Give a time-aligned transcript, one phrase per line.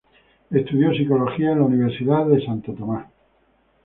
[0.49, 3.05] Estudió psicología en la Universidad Santo Tomás.